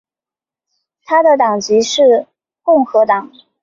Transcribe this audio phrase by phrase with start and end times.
[1.05, 2.25] 他的党籍是
[2.63, 3.31] 共和党。